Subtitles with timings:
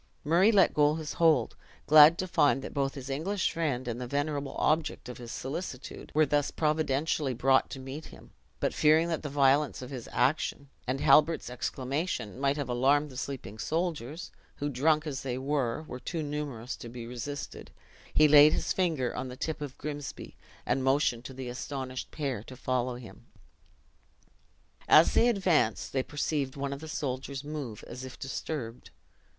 [0.23, 1.55] Murray let go his hold,
[1.85, 6.11] glad to find that both his English friend and the venerable object of his solicitude
[6.15, 10.69] were thus providentially brought to meet him; but fearing that the violence of his action,
[10.87, 15.99] and Halbert's exclamation, might have alarmed the sleeping soldiers (who, drunk as they were, were
[15.99, 17.69] too numerous to be resisted),
[18.11, 22.41] he laid his finger on the tip of Grimsby, and motioned to the astonished pair
[22.45, 23.27] to follow him.
[24.87, 28.89] As they advanced, they perceived one of the soldiers move as if disturbed.